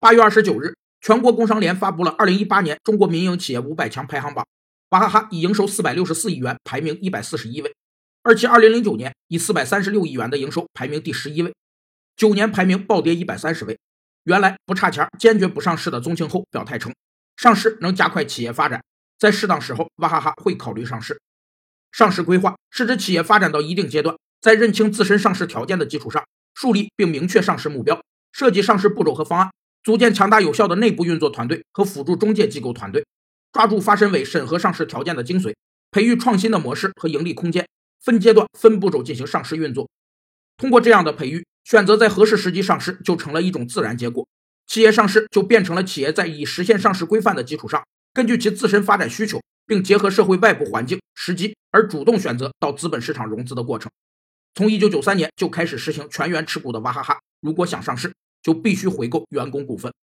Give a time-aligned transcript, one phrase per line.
[0.00, 4.46] 八月二十九日，全国工商联发布了二零一八年中国民营企业五百强排行榜，
[4.90, 7.74] 娃哈哈以营收四百六十四亿元排名一百四十一位，
[8.22, 11.52] 而其二零零九年以四百三十六亿元的营收排名第十一位，
[12.16, 13.76] 九年排名暴跌一百三十位。
[14.22, 16.94] 原来不差钱、坚决不上市的宗庆后表态称，
[17.36, 18.80] 上市能加快企业发展，
[19.18, 21.20] 在适当时候，娃哈哈会考虑上市。
[21.90, 26.24] 上市规划是指企业发展到一定阶段，在认清自身上市条件的基础上。
[26.54, 29.50] 树立并明确上市目标，设计上市步骤和方案，
[29.88, 33.06] 组建强大有效的内部运作团队和辅助中介机构团队，
[33.52, 35.54] 抓住发审委审核上市条件的精髓，
[35.90, 37.66] 培育创新的模式和盈利空间，
[37.98, 39.88] 分阶段、分步骤进行上市运作。
[40.58, 44.28] 通过这样的培育，选择在合适时机上市就成了一种自然结果。
[44.66, 47.82] 企业上市就变成了企业在已实现上市规范的基础上，
[48.12, 53.90] 根据其自身发展需求，并结合社会外部环境时机而主动选择到资本市场融资的过程。
[54.54, 58.12] 从一九九三年就开始实行全员持股的娃哈哈，如果想上市，
[58.48, 59.92] 就必须回购员工股份。